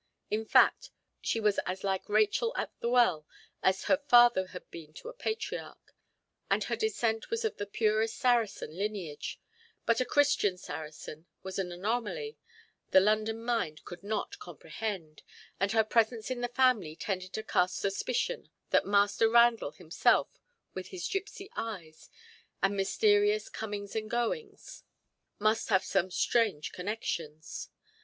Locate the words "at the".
2.57-2.89